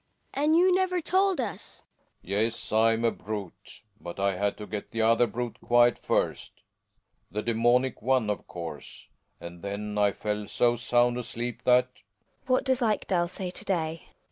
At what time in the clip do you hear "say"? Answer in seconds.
13.29-13.51